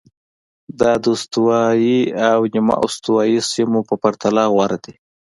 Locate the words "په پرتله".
3.89-4.43